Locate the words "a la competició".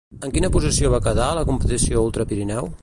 1.29-2.05